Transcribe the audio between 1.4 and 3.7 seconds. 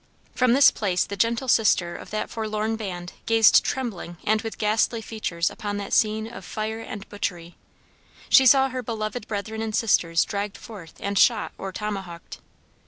sister of that forlorn band gazed